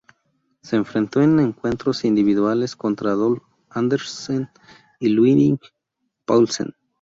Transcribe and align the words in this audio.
Se 0.63 0.77
enfrentó 0.77 1.21
en 1.21 1.39
encuentros 1.39 2.05
individuales 2.05 2.75
contra 2.75 3.11
Adolf 3.11 3.43
Anderssen 3.69 4.49
y 4.99 5.09
Ludwig 5.09 5.59
Paulsen. 6.25 6.73